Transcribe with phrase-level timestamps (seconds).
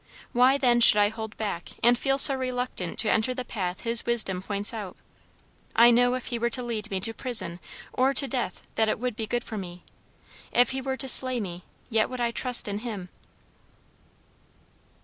[0.33, 4.03] Why, then, should I hold back, and feel so reluctant to enter the path His
[4.03, 4.97] wisdom points out?
[5.75, 7.59] I know if He were to lead me to prison,
[7.93, 9.83] or to death, that it would be good for me.
[10.51, 13.09] If He were to slay me, yet would I trust in him."